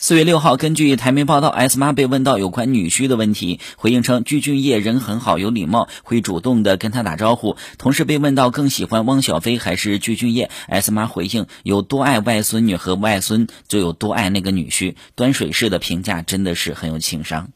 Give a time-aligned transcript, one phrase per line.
[0.00, 7.56] 四月六号，根据台媒报道，S 妈被问到有关女婿的问题，回应称鞠俊业人很好，有礼貌，会主动的跟他打招呼。
[7.78, 17.50] 同时被问到更喜欢汪小菲还是鞠俊业，S 妈回应有多爱外孙女和外孙就有多爱那个女婿，端水式的评价真的是很有情商。